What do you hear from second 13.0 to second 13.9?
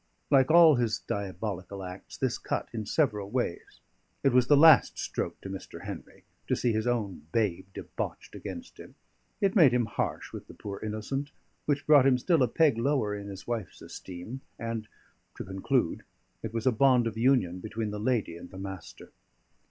in his wife's